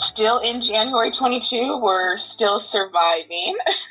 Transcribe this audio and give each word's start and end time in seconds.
still 0.00 0.38
in 0.38 0.60
January 0.60 1.10
22. 1.10 1.80
We're 1.82 2.16
still 2.16 2.58
surviving. 2.58 3.56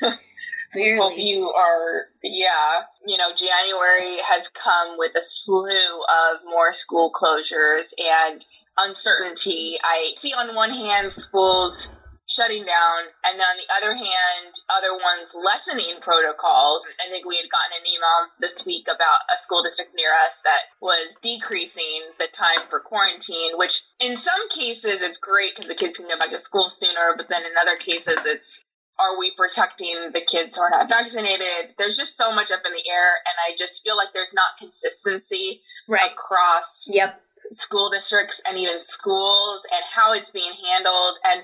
Hope 0.72 1.14
you 1.16 1.50
are, 1.56 2.06
yeah. 2.22 2.82
You 3.04 3.18
know, 3.18 3.30
January 3.34 4.18
has 4.24 4.48
come 4.48 4.98
with 4.98 5.16
a 5.16 5.22
slew 5.22 5.68
of 5.68 6.38
more 6.44 6.72
school 6.72 7.10
closures 7.12 7.92
and 7.98 8.44
uncertainty. 8.78 9.76
I 9.82 10.12
see 10.16 10.32
on 10.32 10.54
one 10.54 10.70
hand 10.70 11.10
schools 11.10 11.90
shutting 12.30 12.62
down, 12.64 13.10
and 13.26 13.34
then 13.34 13.46
on 13.46 13.58
the 13.58 13.70
other 13.74 13.94
hand, 13.94 14.50
other 14.70 14.94
ones 14.94 15.34
lessening 15.34 15.98
protocols. 16.00 16.86
I 17.02 17.10
think 17.10 17.26
we 17.26 17.36
had 17.36 17.50
gotten 17.50 17.74
an 17.82 17.86
email 17.90 18.18
this 18.38 18.64
week 18.64 18.86
about 18.86 19.26
a 19.34 19.36
school 19.42 19.62
district 19.62 19.92
near 19.94 20.14
us 20.26 20.38
that 20.46 20.70
was 20.80 21.18
decreasing 21.20 22.14
the 22.22 22.30
time 22.30 22.62
for 22.70 22.78
quarantine, 22.78 23.58
which 23.58 23.82
in 23.98 24.16
some 24.16 24.48
cases 24.48 25.02
it's 25.02 25.18
great 25.18 25.52
because 25.54 25.68
the 25.68 25.74
kids 25.74 25.98
can 25.98 26.08
get 26.08 26.20
back 26.20 26.30
to 26.30 26.40
school 26.40 26.70
sooner, 26.70 27.18
but 27.18 27.28
then 27.28 27.42
in 27.42 27.58
other 27.58 27.76
cases 27.76 28.22
it's 28.24 28.62
are 29.00 29.18
we 29.18 29.32
protecting 29.36 30.12
the 30.12 30.20
kids 30.28 30.54
who 30.54 30.62
are 30.62 30.70
not 30.70 30.88
vaccinated? 30.88 31.74
There's 31.78 31.96
just 31.96 32.16
so 32.16 32.30
much 32.32 32.50
up 32.52 32.60
in 32.66 32.72
the 32.72 32.84
air, 32.90 33.08
and 33.24 33.36
I 33.48 33.56
just 33.56 33.82
feel 33.82 33.96
like 33.96 34.08
there's 34.12 34.34
not 34.34 34.58
consistency 34.58 35.60
right. 35.88 36.12
across 36.12 36.84
yep. 36.86 37.20
school 37.50 37.90
districts 37.90 38.42
and 38.46 38.58
even 38.58 38.78
schools 38.78 39.64
and 39.72 39.82
how 39.88 40.12
it's 40.12 40.30
being 40.30 40.52
handled. 40.52 41.16
And 41.24 41.42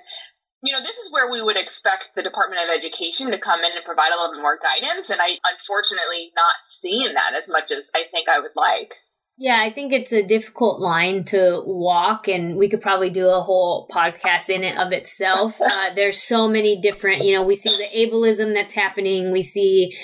you 0.67 0.73
know, 0.73 0.83
this 0.83 0.99
is 0.99 1.13
where 1.13 1.31
we 1.31 1.43
would 1.43 1.57
expect 1.57 2.11
the 2.15 2.23
Department 2.23 2.61
of 2.63 2.75
Education 2.75 3.31
to 3.31 3.39
come 3.39 3.61
in 3.61 3.71
and 3.75 3.85
provide 3.85 4.11
a 4.13 4.19
little 4.19 4.35
bit 4.35 4.43
more 4.43 4.59
guidance. 4.59 5.11
And 5.11 5.21
I, 5.21 5.39
unfortunately, 5.47 6.33
not 6.35 6.55
seeing 6.67 7.15
that 7.15 7.35
as 7.35 7.49
much 7.49 7.71
as 7.71 7.91
I 7.95 8.05
think 8.11 8.29
I 8.29 8.41
would 8.41 8.57
like. 8.57 9.06
Yeah, 9.39 9.61
I 9.61 9.71
think 9.71 9.93
it's 9.93 10.13
a 10.13 10.23
difficult 10.23 10.81
line 10.81 11.25
to 11.25 11.63
walk, 11.67 12.27
and 12.27 12.57
we 12.57 12.71
could 12.71 12.81
probably 12.81 13.11
do 13.11 13.29
a 13.29 13.43
whole 13.43 13.87
podcast 13.89 14.49
in 14.49 14.65
it 14.65 14.79
of 14.79 14.93
itself. 14.93 15.61
Uh, 15.77 15.93
there's 15.95 16.23
so 16.23 16.49
many 16.49 16.81
different, 16.81 17.25
you 17.25 17.35
know, 17.35 17.43
we 17.43 17.57
see 17.57 17.69
the 17.77 17.99
ableism 17.99 18.55
that's 18.55 18.73
happening, 18.73 19.33
we 19.33 19.43
see 19.43 19.95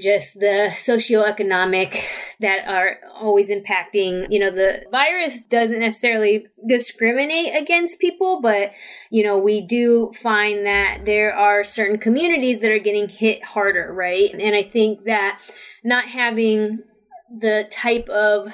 just 0.00 0.34
the 0.40 0.70
socioeconomic 0.72 2.02
that 2.40 2.66
are 2.66 2.96
always 3.14 3.48
impacting. 3.50 4.26
You 4.30 4.40
know, 4.40 4.50
the 4.50 4.86
virus 4.90 5.42
doesn't 5.42 5.78
necessarily 5.78 6.46
discriminate 6.66 7.54
against 7.54 8.00
people, 8.00 8.40
but, 8.40 8.72
you 9.10 9.22
know, 9.22 9.38
we 9.38 9.60
do 9.60 10.10
find 10.20 10.66
that 10.66 11.02
there 11.04 11.32
are 11.34 11.62
certain 11.62 11.98
communities 11.98 12.62
that 12.62 12.70
are 12.70 12.78
getting 12.78 13.08
hit 13.08 13.44
harder, 13.44 13.92
right? 13.92 14.32
And 14.32 14.56
I 14.56 14.64
think 14.64 15.04
that 15.04 15.38
not 15.84 16.06
having 16.06 16.80
the 17.30 17.68
type 17.70 18.08
of 18.08 18.52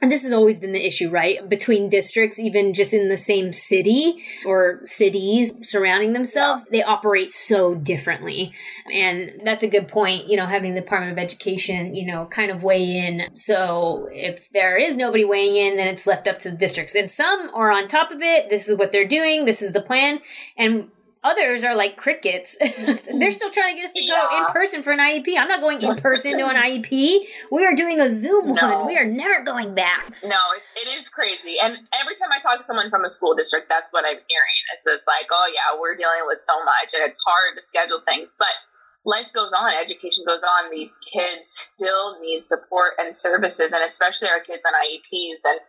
and 0.00 0.12
this 0.12 0.22
has 0.22 0.32
always 0.32 0.58
been 0.58 0.72
the 0.72 0.86
issue, 0.86 1.10
right? 1.10 1.48
Between 1.48 1.88
districts, 1.88 2.38
even 2.38 2.72
just 2.72 2.94
in 2.94 3.08
the 3.08 3.16
same 3.16 3.52
city 3.52 4.22
or 4.46 4.80
cities 4.84 5.52
surrounding 5.62 6.12
themselves, 6.12 6.62
they 6.70 6.84
operate 6.84 7.32
so 7.32 7.74
differently. 7.74 8.52
And 8.92 9.40
that's 9.44 9.64
a 9.64 9.68
good 9.68 9.88
point, 9.88 10.28
you 10.28 10.36
know, 10.36 10.46
having 10.46 10.74
the 10.74 10.80
Department 10.82 11.12
of 11.12 11.18
Education, 11.18 11.96
you 11.96 12.06
know, 12.06 12.26
kind 12.26 12.52
of 12.52 12.62
weigh 12.62 12.98
in. 12.98 13.22
So 13.34 14.08
if 14.12 14.48
there 14.52 14.78
is 14.78 14.96
nobody 14.96 15.24
weighing 15.24 15.56
in, 15.56 15.76
then 15.76 15.88
it's 15.88 16.06
left 16.06 16.28
up 16.28 16.38
to 16.40 16.50
the 16.50 16.56
districts. 16.56 16.94
And 16.94 17.10
some 17.10 17.50
are 17.52 17.72
on 17.72 17.88
top 17.88 18.12
of 18.12 18.22
it. 18.22 18.50
This 18.50 18.68
is 18.68 18.76
what 18.78 18.92
they're 18.92 19.08
doing. 19.08 19.46
This 19.46 19.62
is 19.62 19.72
the 19.72 19.82
plan. 19.82 20.20
And 20.56 20.90
Others 21.24 21.64
are 21.64 21.74
like 21.74 21.96
crickets. 21.96 22.56
They're 22.60 23.30
still 23.32 23.50
trying 23.50 23.74
to 23.74 23.80
get 23.80 23.86
us 23.86 23.92
to 23.94 24.02
Yeah. 24.04 24.26
go 24.30 24.38
in 24.38 24.44
person 24.52 24.82
for 24.82 24.92
an 24.92 25.00
IEP. 25.00 25.36
I'm 25.36 25.48
not 25.48 25.60
going 25.60 25.82
in 25.82 25.96
person 26.00 26.38
to 26.38 26.46
an 26.46 26.56
IEP. 26.56 27.26
We 27.50 27.64
are 27.66 27.74
doing 27.74 28.00
a 28.00 28.08
Zoom 28.14 28.54
No. 28.54 28.68
one. 28.78 28.86
We 28.86 28.96
are 28.96 29.04
never 29.04 29.42
going 29.42 29.74
back. 29.74 30.08
No, 30.22 30.38
it, 30.56 30.62
it 30.86 30.98
is 30.98 31.08
crazy. 31.08 31.56
And 31.62 31.74
every 32.00 32.14
time 32.16 32.30
I 32.30 32.40
talk 32.40 32.58
to 32.58 32.64
someone 32.64 32.88
from 32.90 33.04
a 33.04 33.10
school 33.10 33.34
district, 33.34 33.68
that's 33.68 33.90
what 33.90 34.04
I'm 34.04 34.14
hearing. 34.28 34.58
It's 34.74 34.84
just 34.84 35.06
like, 35.06 35.26
oh, 35.30 35.50
yeah, 35.52 35.78
we're 35.80 35.96
dealing 35.96 36.22
with 36.26 36.38
so 36.40 36.54
much 36.64 36.94
and 36.94 37.02
it's 37.02 37.18
hard 37.26 37.58
to 37.58 37.66
schedule 37.66 38.00
things. 38.06 38.34
But 38.38 38.54
life 39.04 39.26
goes 39.34 39.52
on, 39.52 39.72
education 39.74 40.22
goes 40.26 40.42
on. 40.42 40.70
These 40.70 40.92
kids 41.12 41.50
still 41.50 42.20
need 42.22 42.46
support 42.46 42.92
and 42.98 43.16
services, 43.16 43.72
and 43.72 43.82
especially 43.84 44.28
our 44.28 44.40
kids 44.40 44.62
on 44.66 44.72
IEPs, 44.74 45.42
and, 45.50 45.60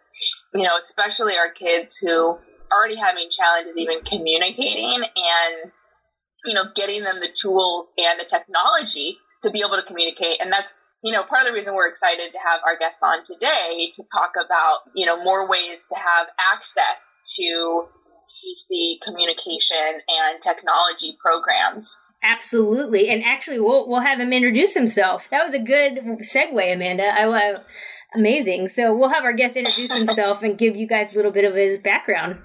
you 0.55 0.63
know, 0.63 0.77
especially 0.83 1.33
our 1.37 1.51
kids 1.51 1.95
who 1.97 2.37
already 2.71 2.95
having 2.95 3.29
challenges 3.29 3.73
even 3.77 4.01
communicating 4.01 5.03
and, 5.03 5.71
you 6.45 6.53
know, 6.53 6.65
getting 6.75 7.03
them 7.03 7.19
the 7.19 7.33
tools 7.33 7.91
and 7.97 8.19
the 8.19 8.25
technology 8.25 9.17
to 9.43 9.49
be 9.51 9.59
able 9.65 9.77
to 9.77 9.85
communicate. 9.87 10.41
And 10.41 10.51
that's 10.51 10.77
you 11.03 11.13
know, 11.13 11.23
part 11.23 11.43
of 11.43 11.47
the 11.47 11.53
reason 11.53 11.73
we're 11.75 11.87
excited 11.87 12.31
to 12.31 12.39
have 12.39 12.59
our 12.65 12.77
guests 12.77 12.99
on 13.01 13.23
today 13.23 13.91
to 13.95 14.03
talk 14.11 14.33
about, 14.35 14.79
you 14.95 15.05
know, 15.05 15.23
more 15.23 15.49
ways 15.49 15.85
to 15.87 15.95
have 15.95 16.27
access 16.37 16.99
to 17.37 17.87
PC 18.27 18.99
communication 19.01 20.01
and 20.09 20.41
technology 20.41 21.17
programs. 21.21 21.95
Absolutely. 22.21 23.09
And 23.09 23.23
actually, 23.23 23.61
we'll, 23.61 23.87
we'll 23.87 24.01
have 24.01 24.19
him 24.19 24.33
introduce 24.33 24.73
himself. 24.73 25.23
That 25.31 25.45
was 25.45 25.55
a 25.55 25.59
good 25.59 25.99
segue, 26.33 26.73
Amanda. 26.73 27.05
I, 27.05 27.25
love 27.25 27.61
Amazing. 28.15 28.69
So 28.69 28.93
we'll 28.93 29.09
have 29.09 29.23
our 29.23 29.33
guest 29.33 29.55
introduce 29.55 29.93
himself 29.95 30.43
and 30.43 30.57
give 30.57 30.75
you 30.75 30.87
guys 30.87 31.13
a 31.13 31.15
little 31.15 31.31
bit 31.31 31.45
of 31.45 31.55
his 31.55 31.79
background. 31.79 32.39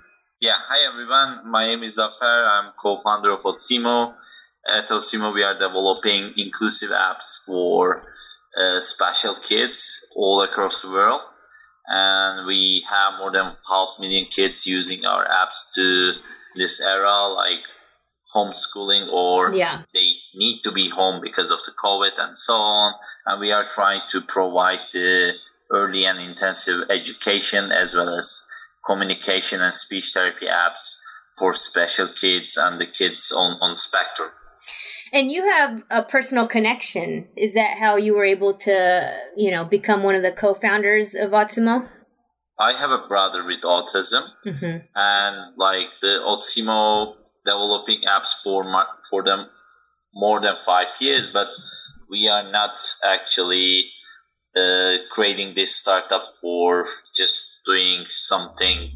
Yeah, 0.45 0.59
hi 0.59 0.87
everyone. 0.87 1.51
My 1.51 1.65
name 1.69 1.83
is 1.85 1.97
Zafer. 1.99 2.39
I'm 2.55 2.73
co-founder 2.79 3.31
of 3.31 3.41
Otsimo. 3.45 4.13
At 4.69 4.89
Otsimo, 4.91 5.33
we 5.33 5.43
are 5.43 5.59
developing 5.59 6.35
inclusive 6.37 6.91
apps 6.91 7.29
for 7.47 8.03
uh, 8.55 8.79
special 8.81 9.37
kids 9.37 10.07
all 10.15 10.43
across 10.43 10.83
the 10.83 10.91
world, 10.91 11.23
and 11.87 12.47
we 12.47 12.85
have 12.91 13.15
more 13.21 13.33
than 13.33 13.57
half 13.71 13.89
million 13.99 14.27
kids 14.27 14.67
using 14.67 15.07
our 15.07 15.27
apps 15.27 15.73
to 15.77 16.13
this 16.57 16.79
era, 16.79 17.27
like 17.29 17.63
homeschooling 18.37 19.11
or 19.11 19.55
Yeah. 19.55 19.85
they 19.95 20.11
need 20.35 20.61
to 20.65 20.71
be 20.73 20.91
home 20.91 21.23
because 21.23 21.51
of 21.51 21.61
the 21.65 21.73
COVID 21.73 22.19
and 22.19 22.37
so 22.37 22.53
on. 22.53 22.93
And 23.25 23.41
we 23.41 23.51
are 23.51 23.65
trying 23.65 24.03
to 24.11 24.21
provide 24.21 24.83
the 24.93 25.37
early 25.73 26.05
and 26.05 26.21
intensive 26.21 26.91
education 26.91 27.73
as 27.73 27.95
well 27.97 28.11
as 28.11 28.47
communication 28.87 29.61
and 29.61 29.75
speech 29.75 30.13
therapy 30.13 30.47
apps 30.47 30.97
for 31.39 31.55
special 31.55 32.09
kids 32.09 32.57
and 32.57 32.81
the 32.81 32.87
kids 32.87 33.33
on, 33.33 33.59
on 33.61 33.77
spectrum. 33.77 34.31
And 35.13 35.31
you 35.31 35.45
have 35.45 35.83
a 35.91 36.03
personal 36.03 36.47
connection. 36.47 37.29
Is 37.37 37.55
that 37.55 37.79
how 37.79 37.97
you 37.97 38.15
were 38.15 38.25
able 38.25 38.55
to, 38.55 39.17
you 39.37 39.51
know, 39.51 39.65
become 39.65 40.03
one 40.03 40.15
of 40.15 40.23
the 40.23 40.33
co-founders 40.33 41.15
of 41.15 41.31
Otsimo? 41.31 41.89
I 42.59 42.73
have 42.73 42.91
a 42.91 43.07
brother 43.07 43.45
with 43.45 43.63
autism 43.63 44.29
Mm-hmm. 44.47 44.79
and 44.95 45.57
like 45.57 45.89
the 46.01 46.21
Otsimo 46.25 47.15
developing 47.45 48.03
apps 48.09 48.33
for 48.43 48.65
my, 48.65 48.85
for 49.11 49.23
them 49.23 49.49
more 50.15 50.41
than 50.41 50.57
five 50.65 50.89
years, 51.01 51.29
but 51.29 51.49
we 52.09 52.29
are 52.29 52.51
not 52.51 52.81
actually 53.05 53.85
uh, 54.57 54.97
creating 55.11 55.55
this 55.55 55.75
startup 55.75 56.35
for 56.41 56.87
just 57.17 57.54
doing 57.67 58.05
something 58.09 58.91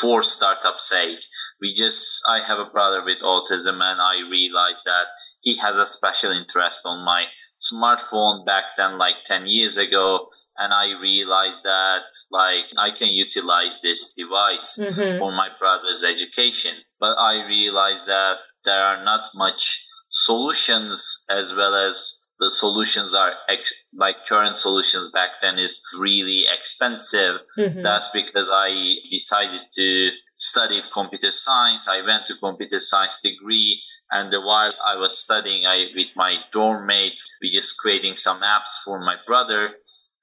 for 0.00 0.22
startup 0.22 0.78
sake. 0.78 1.20
We 1.60 1.72
just, 1.72 2.20
I 2.28 2.40
have 2.40 2.58
a 2.58 2.64
brother 2.64 3.04
with 3.04 3.20
autism 3.20 3.80
and 3.80 4.00
I 4.00 4.28
realized 4.28 4.82
that 4.84 5.06
he 5.40 5.56
has 5.58 5.76
a 5.76 5.86
special 5.86 6.32
interest 6.32 6.80
on 6.84 7.04
my 7.04 7.26
smartphone 7.60 8.44
back 8.44 8.64
then, 8.76 8.98
like 8.98 9.16
10 9.24 9.46
years 9.46 9.78
ago. 9.78 10.26
And 10.58 10.72
I 10.72 10.98
realized 11.00 11.62
that 11.62 12.02
like 12.32 12.64
I 12.76 12.90
can 12.90 13.08
utilize 13.08 13.78
this 13.82 14.12
device 14.14 14.78
Mm-hmm. 14.78 15.18
for 15.18 15.30
my 15.32 15.48
brother's 15.58 16.02
education. 16.02 16.74
But 16.98 17.16
I 17.16 17.46
realized 17.46 18.06
that 18.08 18.38
there 18.64 18.82
are 18.82 19.04
not 19.04 19.28
much 19.34 19.86
solutions 20.10 21.24
as 21.30 21.54
well 21.54 21.74
as 21.74 22.23
the 22.44 22.50
solutions 22.50 23.14
are 23.14 23.32
ex- 23.48 23.72
like 23.94 24.16
current 24.28 24.54
solutions 24.54 25.10
back 25.10 25.30
then 25.40 25.58
is 25.58 25.80
really 25.98 26.44
expensive. 26.46 27.36
Mm-hmm. 27.58 27.80
That's 27.80 28.08
because 28.08 28.50
I 28.52 28.96
decided 29.10 29.62
to 29.76 30.10
study 30.36 30.82
computer 30.92 31.30
science. 31.30 31.88
I 31.88 32.04
went 32.04 32.26
to 32.26 32.36
computer 32.36 32.80
science 32.80 33.18
degree 33.22 33.80
and 34.10 34.30
while 34.44 34.74
I 34.84 34.96
was 34.96 35.16
studying, 35.18 35.64
I 35.64 35.86
with 35.94 36.08
my 36.16 36.36
dorm 36.52 36.86
mate, 36.86 37.18
we 37.40 37.48
just 37.48 37.78
creating 37.78 38.16
some 38.18 38.40
apps 38.42 38.72
for 38.84 39.00
my 39.00 39.16
brother 39.26 39.70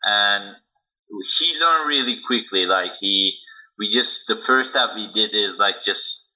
and 0.04 0.56
he 1.40 1.60
learned 1.60 1.88
really 1.88 2.18
quickly. 2.24 2.68
Like 2.68 2.92
he, 3.00 3.36
we 3.80 3.90
just 3.90 4.28
the 4.28 4.36
first 4.36 4.76
app 4.76 4.92
we 4.94 5.08
did 5.08 5.34
is 5.34 5.58
like 5.58 5.82
just 5.84 6.31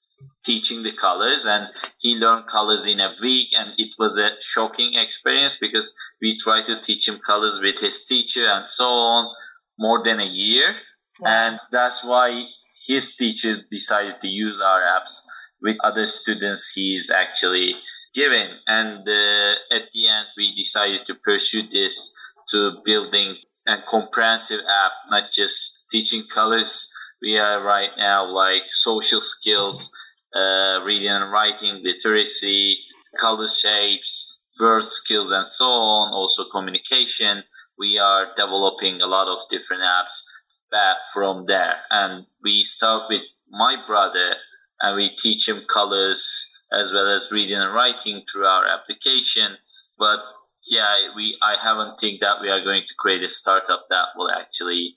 teaching 0.46 0.84
the 0.84 0.92
colors 0.94 1.46
and 1.46 1.68
he 2.00 2.16
learned 2.16 2.48
colors 2.48 2.86
in 2.86 3.00
a 3.00 3.14
week 3.22 3.50
and 3.58 3.74
it 3.78 3.94
was 3.98 4.18
a 4.18 4.32
shocking 4.42 4.94
experience 4.96 5.56
because 5.60 5.94
we 6.22 6.38
tried 6.38 6.66
to 6.66 6.80
teach 6.80 7.08
him 7.08 7.20
colors 7.26 7.60
with 7.62 7.80
his 7.80 8.06
teacher 8.06 8.46
and 8.46 8.68
so 8.68 8.86
on 8.86 9.34
more 9.80 10.02
than 10.04 10.20
a 10.20 10.26
year. 10.26 10.74
Wow. 11.20 11.48
and 11.48 11.60
that's 11.72 12.04
why 12.04 12.44
his 12.88 13.16
teachers 13.16 13.66
decided 13.68 14.20
to 14.20 14.28
use 14.28 14.60
our 14.60 14.82
apps 14.82 15.22
with 15.62 15.78
other 15.84 16.06
students 16.06 16.74
he's 16.76 17.10
actually 17.10 17.76
giving 18.14 18.50
and 18.68 19.08
uh, 19.08 19.54
at 19.72 19.84
the 19.94 20.10
end 20.10 20.28
we 20.36 20.54
decided 20.54 21.06
to 21.06 21.16
pursue 21.16 21.64
this 21.70 22.14
to 22.50 22.82
building 22.84 23.38
a 23.68 23.78
comprehensive 23.88 24.60
app 24.60 24.92
not 25.10 25.32
just 25.32 25.86
teaching 25.92 26.24
colors. 26.32 26.92
We 27.22 27.38
are 27.38 27.64
right 27.64 27.92
now 27.98 28.26
like 28.26 28.64
social 28.70 29.22
skills 29.22 29.90
uh, 30.36 30.82
reading 30.84 31.10
and 31.10 31.32
writing, 31.32 31.82
literacy, 31.84 32.78
color 33.18 33.48
shapes, 33.48 34.42
word 34.60 34.84
skills, 34.84 35.32
and 35.32 35.48
so 35.48 35.66
on. 35.66 36.14
Also 36.14 36.44
communication. 36.50 37.44
We 37.78 37.98
are 37.98 38.28
developing 38.36 39.02
a 39.02 39.08
lot 39.08 39.28
of 39.28 39.40
different 39.50 39.84
apps 39.84 40.22
back 40.72 40.98
from 41.14 41.46
there, 41.46 41.76
and 41.92 42.26
we 42.44 42.64
start 42.64 43.04
with 43.10 43.22
my 43.50 43.78
brother, 43.86 44.36
and 44.82 44.96
we 44.96 45.10
teach 45.10 45.48
him 45.48 45.66
colors 45.72 46.22
as 46.72 46.92
well 46.92 47.08
as 47.08 47.32
reading 47.32 47.58
and 47.58 47.74
writing 47.74 48.24
through 48.30 48.46
our 48.46 48.66
application. 48.66 49.58
But 49.98 50.20
yeah, 50.68 51.10
we 51.16 51.38
I 51.42 51.56
haven't 51.56 51.98
think 52.00 52.20
that 52.20 52.42
we 52.42 52.50
are 52.50 52.62
going 52.62 52.84
to 52.88 52.94
create 52.98 53.24
a 53.24 53.30
startup 53.30 53.86
that 53.90 54.08
will 54.16 54.32
actually 54.32 54.96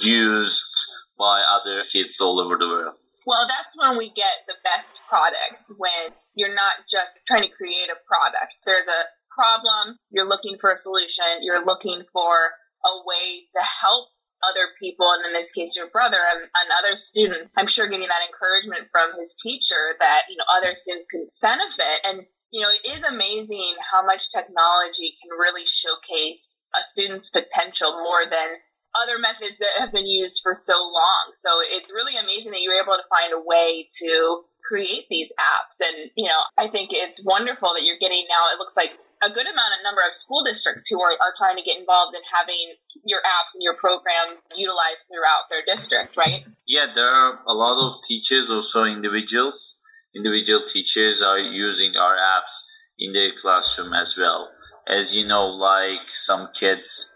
used 0.00 0.86
by 1.18 1.42
other 1.42 1.84
kids 1.90 2.20
all 2.20 2.40
over 2.40 2.56
the 2.56 2.68
world. 2.68 2.94
Well, 3.26 3.46
that's 3.48 3.76
when 3.76 3.98
we 3.98 4.12
get 4.12 4.48
the 4.48 4.56
best 4.64 5.00
products 5.08 5.70
when 5.76 6.16
you're 6.34 6.54
not 6.54 6.88
just 6.88 7.18
trying 7.26 7.42
to 7.42 7.52
create 7.52 7.90
a 7.92 8.00
product. 8.06 8.54
There's 8.64 8.88
a 8.88 9.02
problem, 9.34 9.98
you're 10.10 10.28
looking 10.28 10.58
for 10.60 10.72
a 10.72 10.76
solution, 10.76 11.24
you're 11.40 11.64
looking 11.64 12.02
for 12.12 12.50
a 12.84 12.94
way 13.04 13.44
to 13.52 13.60
help 13.62 14.08
other 14.42 14.72
people, 14.80 15.04
and 15.12 15.20
in 15.28 15.32
this 15.36 15.52
case, 15.52 15.76
your 15.76 15.92
brother 15.92 16.16
and 16.16 16.48
another 16.64 16.96
student. 16.96 17.50
I'm 17.56 17.68
sure 17.68 17.88
getting 17.88 18.08
that 18.08 18.24
encouragement 18.24 18.88
from 18.90 19.12
his 19.18 19.34
teacher 19.36 19.92
that, 20.00 20.22
you 20.30 20.36
know, 20.36 20.48
other 20.48 20.74
students 20.74 21.06
can 21.10 21.28
benefit. 21.42 22.00
And, 22.04 22.24
you 22.50 22.64
know, 22.64 22.72
it 22.72 22.88
is 22.88 23.04
amazing 23.04 23.76
how 23.84 24.00
much 24.04 24.32
technology 24.32 25.12
can 25.20 25.36
really 25.36 25.68
showcase 25.68 26.56
a 26.72 26.82
student's 26.88 27.28
potential 27.28 27.92
more 27.92 28.24
than 28.30 28.56
other 28.94 29.18
methods 29.18 29.58
that 29.58 29.78
have 29.78 29.92
been 29.92 30.06
used 30.06 30.40
for 30.42 30.56
so 30.58 30.74
long. 30.74 31.32
So 31.34 31.50
it's 31.62 31.92
really 31.92 32.18
amazing 32.18 32.52
that 32.52 32.60
you 32.60 32.70
were 32.70 32.82
able 32.82 32.98
to 32.98 33.06
find 33.08 33.32
a 33.32 33.42
way 33.42 33.86
to 34.02 34.42
create 34.66 35.06
these 35.10 35.32
apps. 35.38 35.78
And, 35.80 36.10
you 36.16 36.26
know, 36.26 36.42
I 36.58 36.68
think 36.68 36.90
it's 36.92 37.22
wonderful 37.24 37.72
that 37.74 37.84
you're 37.84 38.00
getting 38.00 38.26
now, 38.28 38.50
it 38.54 38.58
looks 38.58 38.76
like 38.76 38.98
a 39.22 39.28
good 39.28 39.46
amount 39.46 39.76
of 39.76 39.84
number 39.84 40.00
of 40.06 40.14
school 40.14 40.42
districts 40.44 40.88
who 40.88 41.00
are, 41.00 41.12
are 41.12 41.34
trying 41.36 41.56
to 41.56 41.62
get 41.62 41.78
involved 41.78 42.16
in 42.16 42.22
having 42.32 42.74
your 43.04 43.20
apps 43.20 43.54
and 43.54 43.62
your 43.62 43.74
program 43.74 44.40
utilized 44.56 45.04
throughout 45.08 45.48
their 45.50 45.62
district, 45.66 46.16
right? 46.16 46.44
Yeah, 46.66 46.86
there 46.94 47.08
are 47.08 47.40
a 47.46 47.54
lot 47.54 47.78
of 47.78 48.02
teachers, 48.06 48.50
also 48.50 48.84
individuals. 48.84 49.78
Individual 50.14 50.62
teachers 50.66 51.22
are 51.22 51.38
using 51.38 51.96
our 51.96 52.16
apps 52.16 52.64
in 52.98 53.12
their 53.12 53.30
classroom 53.40 53.92
as 53.92 54.16
well. 54.16 54.50
As 54.86 55.14
you 55.14 55.26
know, 55.26 55.46
like 55.46 56.08
some 56.08 56.48
kids 56.54 57.09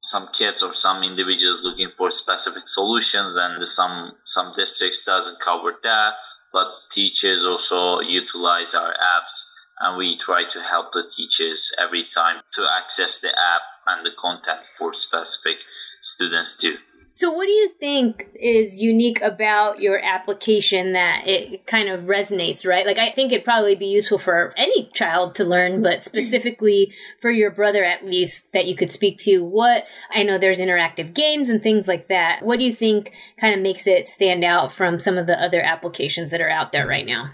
some 0.00 0.28
kids 0.32 0.62
or 0.62 0.72
some 0.72 1.02
individuals 1.02 1.62
looking 1.62 1.90
for 1.96 2.10
specific 2.10 2.66
solutions 2.66 3.36
and 3.36 3.64
some 3.66 4.12
some 4.24 4.52
districts 4.54 5.04
doesn't 5.04 5.40
cover 5.40 5.74
that 5.82 6.14
but 6.52 6.68
teachers 6.90 7.44
also 7.44 8.00
utilize 8.00 8.74
our 8.74 8.92
apps 8.94 9.44
and 9.80 9.96
we 9.96 10.16
try 10.16 10.44
to 10.44 10.62
help 10.62 10.92
the 10.92 11.08
teachers 11.14 11.72
every 11.78 12.04
time 12.04 12.40
to 12.52 12.66
access 12.80 13.18
the 13.20 13.28
app 13.28 13.62
and 13.88 14.06
the 14.06 14.10
content 14.18 14.66
for 14.78 14.92
specific 14.92 15.58
students 16.00 16.58
too 16.58 16.76
so, 17.18 17.32
what 17.32 17.46
do 17.46 17.50
you 17.50 17.70
think 17.80 18.28
is 18.36 18.80
unique 18.80 19.20
about 19.22 19.82
your 19.82 19.98
application 19.98 20.92
that 20.92 21.26
it 21.26 21.66
kind 21.66 21.88
of 21.88 22.02
resonates, 22.02 22.64
right? 22.64 22.86
Like, 22.86 22.98
I 22.98 23.10
think 23.10 23.32
it'd 23.32 23.44
probably 23.44 23.74
be 23.74 23.86
useful 23.86 24.18
for 24.18 24.52
any 24.56 24.88
child 24.94 25.34
to 25.34 25.44
learn, 25.44 25.72
mm-hmm. 25.72 25.82
but 25.82 26.04
specifically 26.04 26.94
for 27.20 27.32
your 27.32 27.50
brother, 27.50 27.82
at 27.82 28.06
least, 28.06 28.44
that 28.52 28.66
you 28.66 28.76
could 28.76 28.92
speak 28.92 29.18
to. 29.22 29.42
What 29.42 29.88
I 30.14 30.22
know 30.22 30.38
there's 30.38 30.60
interactive 30.60 31.12
games 31.12 31.48
and 31.48 31.60
things 31.60 31.88
like 31.88 32.06
that. 32.06 32.44
What 32.44 32.60
do 32.60 32.64
you 32.64 32.72
think 32.72 33.10
kind 33.36 33.52
of 33.52 33.60
makes 33.60 33.88
it 33.88 34.06
stand 34.06 34.44
out 34.44 34.72
from 34.72 35.00
some 35.00 35.18
of 35.18 35.26
the 35.26 35.42
other 35.42 35.60
applications 35.60 36.30
that 36.30 36.40
are 36.40 36.48
out 36.48 36.70
there 36.70 36.86
right 36.86 37.04
now? 37.04 37.32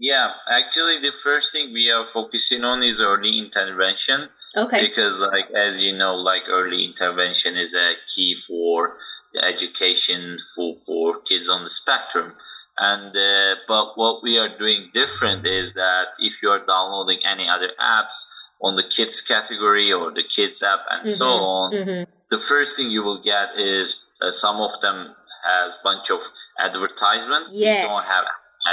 Yeah, 0.00 0.30
actually, 0.48 1.00
the 1.00 1.10
first 1.10 1.52
thing 1.52 1.72
we 1.72 1.90
are 1.90 2.06
focusing 2.06 2.62
on 2.62 2.84
is 2.84 3.00
early 3.00 3.36
intervention. 3.36 4.28
Okay. 4.56 4.80
Because, 4.80 5.18
like, 5.20 5.50
as 5.50 5.82
you 5.82 5.92
know, 5.92 6.14
like 6.14 6.44
early 6.48 6.84
intervention 6.84 7.56
is 7.56 7.74
a 7.74 7.94
key 8.06 8.34
for 8.34 8.96
the 9.34 9.44
education 9.44 10.38
for 10.54 10.76
for 10.86 11.20
kids 11.22 11.48
on 11.48 11.64
the 11.64 11.70
spectrum. 11.70 12.34
And 12.78 13.16
uh, 13.16 13.56
but 13.66 13.98
what 13.98 14.22
we 14.22 14.38
are 14.38 14.56
doing 14.56 14.90
different 14.94 15.44
is 15.46 15.74
that 15.74 16.08
if 16.20 16.42
you 16.42 16.50
are 16.50 16.64
downloading 16.64 17.18
any 17.24 17.48
other 17.48 17.70
apps 17.80 18.14
on 18.62 18.76
the 18.76 18.84
kids 18.84 19.20
category 19.20 19.92
or 19.92 20.12
the 20.12 20.22
kids 20.22 20.62
app 20.62 20.80
and 20.90 21.06
mm-hmm. 21.06 21.14
so 21.14 21.26
on, 21.26 21.72
mm-hmm. 21.72 22.10
the 22.30 22.38
first 22.38 22.76
thing 22.76 22.90
you 22.90 23.02
will 23.02 23.20
get 23.20 23.48
is 23.58 24.06
uh, 24.22 24.30
some 24.30 24.60
of 24.60 24.80
them 24.80 25.16
has 25.44 25.76
bunch 25.82 26.10
of 26.10 26.20
advertisement. 26.58 27.46
Yes. 27.50 27.82
You 27.82 27.90
don't 27.90 28.04
have 28.04 28.24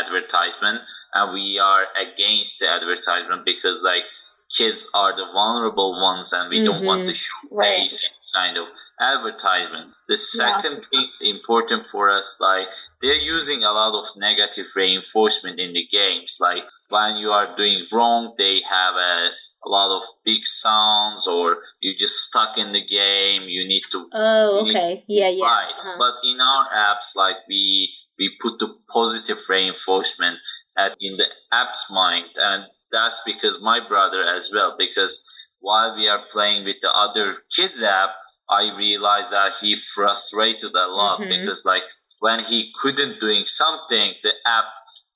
advertisement 0.04 0.82
and 1.14 1.34
we 1.34 1.60
are 1.60 1.86
against 2.00 2.60
the 2.60 2.70
advertisement 2.70 3.46
because 3.46 3.82
like 3.84 4.04
kids 4.56 4.88
are 4.94 5.16
the 5.16 5.26
vulnerable 5.34 6.00
ones 6.02 6.34
and 6.34 6.50
we 6.50 6.58
mm-hmm. 6.58 6.66
don't 6.66 6.86
want 6.86 7.06
to 7.06 7.12
mm-hmm. 7.12 7.48
showcase 7.48 8.00
right. 8.02 8.36
kind 8.36 8.58
of 8.58 8.68
advertisement 9.00 9.92
the 10.08 10.18
second 10.18 10.86
yeah. 10.92 11.02
thing 11.02 11.10
important 11.22 11.88
for 11.88 12.10
us 12.10 12.38
like 12.40 12.68
they're 13.02 13.16
using 13.16 13.64
a 13.64 13.72
lot 13.72 13.94
of 14.00 14.08
negative 14.18 14.68
reinforcement 14.76 15.60
in 15.60 15.74
the 15.74 15.86
games 15.92 16.38
like 16.40 16.66
when 16.90 17.18
you 17.18 17.32
are 17.32 17.56
doing 17.56 17.86
wrong 17.92 18.34
they 18.38 18.62
have 18.62 18.96
a 18.96 19.30
a 19.66 19.70
lot 19.70 19.98
of 19.98 20.04
big 20.24 20.46
sounds 20.46 21.28
or 21.28 21.58
you're 21.80 21.96
just 21.98 22.16
stuck 22.28 22.58
in 22.58 22.72
the 22.72 22.86
game 22.86 23.44
you 23.44 23.68
need 23.68 23.82
to 23.92 24.08
oh 24.14 24.68
okay 24.68 25.04
yeah 25.08 25.30
yeah 25.30 25.46
uh-huh. 25.46 25.96
but 25.98 26.16
in 26.24 26.40
our 26.40 26.68
apps 26.70 27.16
like 27.16 27.38
we 27.50 27.92
we 28.20 28.36
put 28.42 28.60
the 28.60 28.74
positive 28.90 29.38
reinforcement 29.50 30.38
at 30.78 30.96
in 31.00 31.18
the 31.18 31.28
app's 31.52 31.92
mind 31.92 32.30
and 32.38 32.64
that's 32.92 33.22
because 33.26 33.62
my 33.62 33.80
brother 33.86 34.24
as 34.24 34.52
well 34.54 34.76
because 34.78 35.14
while 35.60 35.96
we 35.96 36.08
are 36.08 36.24
playing 36.30 36.64
with 36.64 36.78
the 36.82 36.96
other 36.96 37.38
kids 37.56 37.82
app 37.82 38.10
i 38.50 38.76
realized 38.76 39.32
that 39.32 39.54
he 39.60 39.76
frustrated 39.76 40.72
a 40.74 40.88
lot 40.88 41.20
mm-hmm. 41.20 41.30
because 41.30 41.66
like 41.66 41.84
when 42.20 42.40
he 42.40 42.72
couldn't 42.82 43.20
doing 43.20 43.46
something 43.46 44.14
the 44.24 44.34
app 44.46 44.66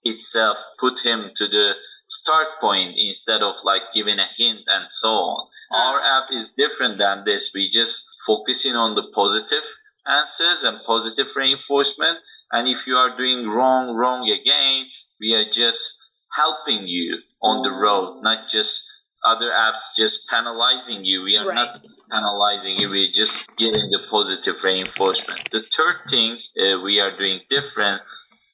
itself 0.03 0.57
put 0.79 0.99
him 0.99 1.31
to 1.35 1.47
the 1.47 1.75
start 2.09 2.47
point 2.59 2.95
instead 2.97 3.41
of 3.41 3.55
like 3.63 3.83
giving 3.93 4.19
a 4.19 4.27
hint 4.35 4.59
and 4.67 4.85
so 4.89 5.09
on. 5.09 5.47
Ah. 5.71 5.91
Our 5.91 6.01
app 6.01 6.31
is 6.31 6.53
different 6.53 6.97
than 6.97 7.23
this. 7.25 7.51
We 7.53 7.69
just 7.69 8.03
focusing 8.25 8.75
on 8.75 8.95
the 8.95 9.07
positive 9.13 9.63
answers 10.07 10.63
and 10.63 10.83
positive 10.85 11.27
reinforcement. 11.35 12.17
And 12.51 12.67
if 12.67 12.87
you 12.87 12.95
are 12.95 13.15
doing 13.15 13.47
wrong, 13.47 13.95
wrong 13.95 14.29
again, 14.29 14.85
we 15.19 15.35
are 15.35 15.49
just 15.49 16.11
helping 16.33 16.87
you 16.87 17.19
on 17.41 17.63
the 17.63 17.71
road, 17.71 18.21
not 18.21 18.47
just 18.47 18.83
other 19.23 19.49
apps 19.49 19.81
just 19.95 20.27
penalizing 20.29 21.03
you. 21.03 21.23
We 21.23 21.37
are 21.37 21.47
right. 21.47 21.55
not 21.55 21.79
penalizing 22.09 22.79
you. 22.79 22.89
We're 22.89 23.11
just 23.11 23.47
giving 23.57 23.89
the 23.89 23.99
positive 24.09 24.63
reinforcement. 24.63 25.49
The 25.51 25.61
third 25.61 25.97
thing 26.09 26.37
uh, 26.61 26.79
we 26.81 26.99
are 26.99 27.15
doing 27.15 27.41
different, 27.49 28.01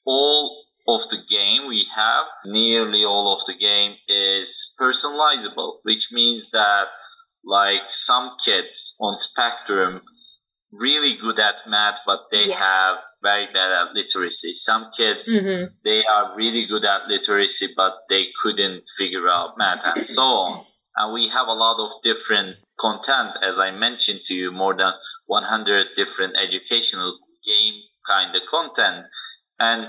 all 0.05 0.63
of 0.87 1.07
the 1.09 1.19
game 1.29 1.67
we 1.67 1.85
have, 1.95 2.25
nearly 2.45 3.05
all 3.05 3.33
of 3.33 3.45
the 3.45 3.53
game 3.53 3.95
is 4.07 4.75
personalizable, 4.79 5.77
which 5.83 6.11
means 6.11 6.51
that 6.51 6.87
like 7.43 7.81
some 7.89 8.31
kids 8.43 8.95
on 8.99 9.17
spectrum 9.17 10.01
really 10.71 11.15
good 11.15 11.39
at 11.39 11.61
math, 11.67 11.99
but 12.05 12.25
they 12.31 12.47
yes. 12.47 12.59
have 12.59 12.97
very 13.25 13.47
bad 13.51 13.71
at 13.71 13.93
literacy. 13.95 14.53
Some 14.53 14.91
kids 14.95 15.35
mm-hmm. 15.35 15.73
they 15.83 16.05
are 16.05 16.35
really 16.35 16.65
good 16.65 16.85
at 16.85 17.07
literacy, 17.07 17.69
but 17.75 17.93
they 18.07 18.27
couldn't 18.41 18.83
figure 18.97 19.27
out 19.27 19.57
math 19.57 19.83
and 19.83 20.05
so 20.05 20.21
on. 20.21 20.65
And 20.95 21.13
we 21.13 21.27
have 21.29 21.47
a 21.47 21.59
lot 21.65 21.77
of 21.79 21.91
different 22.03 22.55
content, 22.79 23.31
as 23.41 23.59
I 23.59 23.71
mentioned 23.71 24.21
to 24.27 24.33
you, 24.33 24.51
more 24.51 24.75
than 24.75 24.93
100 25.25 25.87
different 25.95 26.37
educational 26.37 27.11
game 27.43 27.81
kind 28.07 28.35
of 28.35 28.43
content. 28.49 29.07
And 29.59 29.87